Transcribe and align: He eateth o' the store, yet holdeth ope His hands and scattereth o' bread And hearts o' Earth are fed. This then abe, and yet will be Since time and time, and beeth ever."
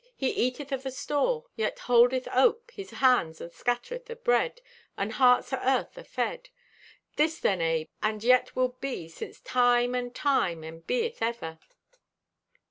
He 0.15 0.31
eateth 0.31 0.73
o' 0.73 0.77
the 0.77 0.89
store, 0.89 1.45
yet 1.55 1.77
holdeth 1.81 2.27
ope 2.33 2.71
His 2.71 2.89
hands 2.89 3.39
and 3.39 3.51
scattereth 3.53 4.09
o' 4.09 4.15
bread 4.15 4.59
And 4.97 5.13
hearts 5.13 5.53
o' 5.53 5.57
Earth 5.57 5.95
are 5.95 6.03
fed. 6.03 6.49
This 7.17 7.39
then 7.39 7.61
abe, 7.61 7.87
and 8.01 8.23
yet 8.23 8.55
will 8.55 8.69
be 8.69 9.07
Since 9.07 9.41
time 9.41 9.93
and 9.93 10.11
time, 10.15 10.63
and 10.63 10.87
beeth 10.87 11.21
ever." 11.21 11.59